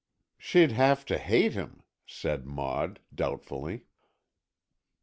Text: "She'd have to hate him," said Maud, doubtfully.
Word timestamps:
"She'd 0.39 0.71
have 0.71 1.05
to 1.05 1.19
hate 1.19 1.53
him," 1.53 1.83
said 2.07 2.47
Maud, 2.47 3.01
doubtfully. 3.13 3.85